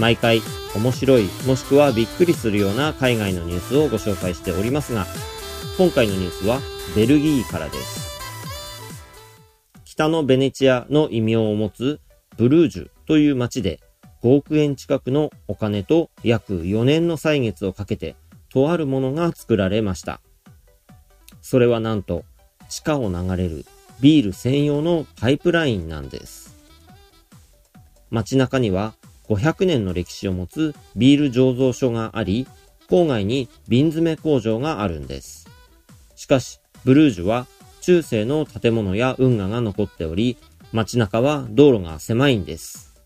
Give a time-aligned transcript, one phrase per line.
[0.00, 0.40] 毎回
[0.74, 5.06] 面白いもしくはびっくりするような海外のニュースをご紹介しておりますが、
[5.76, 6.60] 今回のニュースは
[6.96, 8.18] ベルギーからです。
[9.84, 12.00] 北のベネチアの異名を持つ
[12.38, 13.78] ブルージュという町で
[14.22, 18.16] 5億円近くのお金と約4年の歳月をかけて
[18.48, 20.22] とあるものが作られました。
[21.42, 22.24] それはなんと
[22.70, 23.66] 地下を流れる
[24.00, 26.56] ビール専用のパイプラインなんです。
[28.10, 28.94] 街中には
[29.30, 32.48] 500年の歴史を持つビール醸造所があり、
[32.88, 35.48] 郊外に瓶詰め工場があるんです。
[36.16, 37.46] しかし、ブルージュは
[37.80, 40.36] 中世の建物や運河が残っており、
[40.72, 42.96] 街中は道路が狭いんです。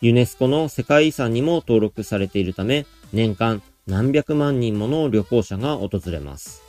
[0.00, 6.62] ユネスコの世界遺産にも登録されているため、年間何百万人もの旅行者が訪れます。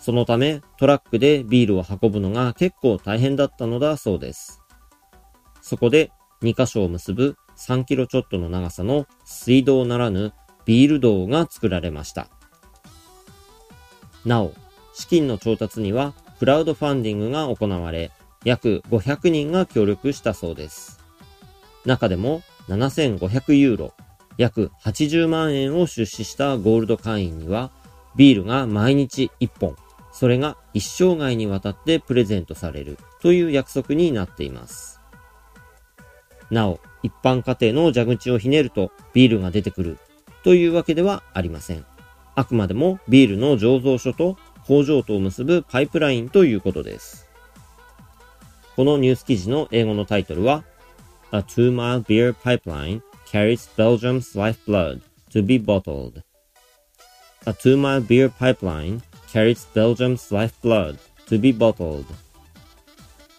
[0.00, 4.60] そのため、トラックでビールを運ぶのが結構大変だったのだそうです。
[5.62, 6.10] そこで
[6.42, 10.32] 2カ所を結ぶ3キロちょっとの長さの水道ならぬ
[10.64, 12.28] ビール道が作られました。
[14.24, 14.52] なお、
[14.94, 18.10] 資金の調達にはクラウドファンディングが行われ、
[18.44, 21.00] 約500人が協力したそうです。
[21.84, 23.94] 中でも7500ユーロ、
[24.36, 27.70] 約80万円を出資したゴールド会員には、
[28.16, 29.76] ビールが毎日1本、
[30.12, 34.93] それが一生涯にわたってプレゼントされるという約束になっています。
[36.50, 39.98] なお、一般家庭の蛇口をひねるとビールが出てくる
[40.42, 41.84] というわけではありません。
[42.34, 47.28] あくまでもビールの醸造所と工場とを結ぶパイプラインということです。
[48.76, 50.64] このニュース記事の英語のタイトルは
[51.30, 55.00] A two-mile beer pipeline carries Belgium's lifeblood
[55.30, 56.22] to be bottled.
[57.46, 62.04] A two-mile beer pipeline carries Belgium's lifeblood to be bottled.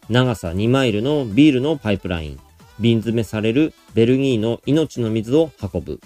[0.09, 2.39] 長さ2マイルのビールのパイプライン。
[2.79, 6.01] 瓶詰めされるベルギーの命の水を運ぶ。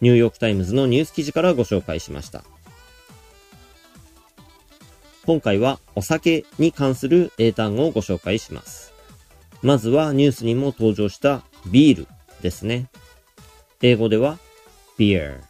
[0.00, 2.44] ニューヨークタイムズのニュース記事からご紹介しました。
[5.24, 8.92] 今回はお酒に関する英単語をご紹介します。
[9.62, 12.08] まずはニュースにも登場したビール
[12.42, 12.88] ですね。
[13.82, 14.38] 英語では
[14.98, 15.40] beer。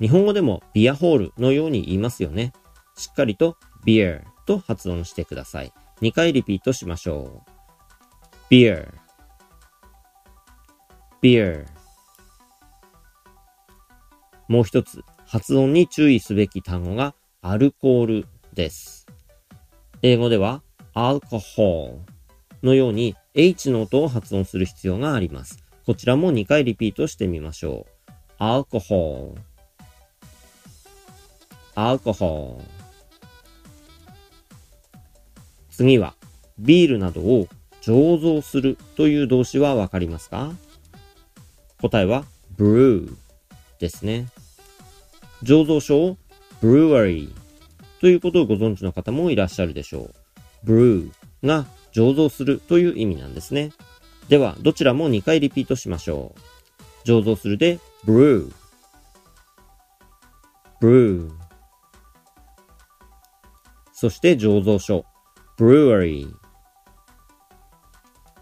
[0.00, 2.52] 日本語でもビアホールのように言いますよね。
[2.96, 5.72] しっかりと beer と発音してください。
[6.00, 7.50] 2回リピートしましょう。
[8.50, 9.03] beer
[11.24, 11.64] beer
[14.46, 19.06] もう一つ、発音に注意すべき単語がアルコールです。
[20.02, 20.62] 英語では
[20.94, 22.00] alcohol
[22.62, 25.64] のように H の音を発音する必要があります。
[25.86, 27.86] こちらも2回リピートしてみましょ
[28.38, 28.42] う。
[28.42, 29.34] alcohol
[31.74, 32.60] alcohol
[35.70, 36.16] 次は、
[36.58, 37.48] ビールなどを
[37.80, 40.52] 醸造するという動詞はわかりますか？
[41.84, 42.24] 答えは
[42.56, 43.14] brew
[43.78, 44.28] ですね。
[45.42, 46.16] 醸造所を
[46.62, 47.30] brewery
[48.00, 50.10] ということをご存知の方もいらっしゃるでしょ
[50.64, 50.66] う。
[50.66, 51.10] brew
[51.42, 53.70] が醸造するという意味なんですね。
[54.30, 56.40] では、どちらも2回リピートしましょう。
[57.06, 58.50] 醸造するで brew
[60.80, 61.30] brew
[63.92, 65.04] そして醸造所
[65.58, 66.26] brewery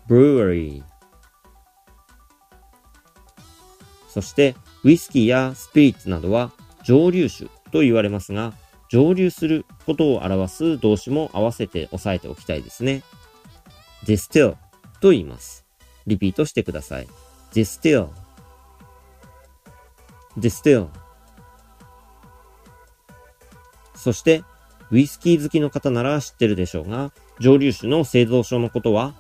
[0.09, 0.84] brewery
[4.12, 6.53] そして、ウイスキーやスピリッツなどは
[6.84, 8.53] 蒸留酒と言われますが、
[8.91, 13.03] 蒸留することを表す動詞も合わせて押さえておきたいですね。
[14.05, 14.56] distill
[15.01, 15.65] と言います。
[16.06, 17.09] リピートしてください。
[17.55, 18.09] distill
[20.39, 20.89] distill
[23.95, 24.45] そして、
[24.91, 29.15] ウイスキー好きの方なら知ってるでしょうが、蒸留酒の製造所のことは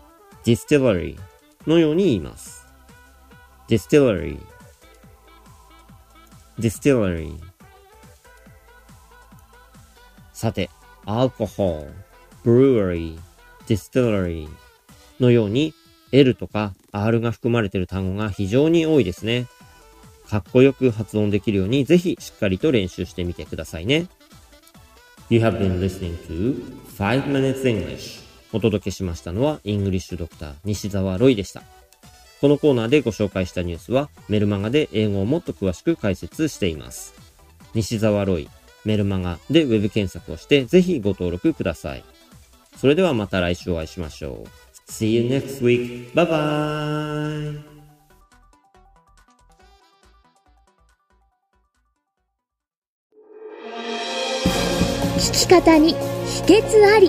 [0.44, 1.18] distillery
[1.66, 2.66] のように言います。
[3.70, 4.38] distillery
[6.58, 7.38] distillery
[10.32, 10.70] さて、
[11.06, 11.92] alcohol,
[12.44, 13.18] brewery,
[13.66, 14.48] distillery
[15.20, 15.72] のように
[16.10, 19.46] L とか R が含まれている単語が非常に多いですね。
[20.28, 24.08] かっこよく発音できるようにぜひしっかりと練習してみてくださいね。
[25.30, 26.62] You have been listening to
[26.98, 28.22] 5 Minutes English
[28.52, 31.62] お届けしましたのはイングリッシュドクター西澤ロイでした。
[32.42, 37.14] このコーナーでご紹介したニュースはメルマガで英語をもっと詳しく解説しています。
[37.72, 38.48] 西澤ロイ、
[38.84, 42.04] メルマガでウェブ検索をしてぜひご登録ください。
[42.76, 44.90] それではまた来週お会いしましょう。
[44.90, 46.12] See you next week.
[46.14, 47.62] Bye bye!
[55.16, 57.08] 聞き方に秘訣あり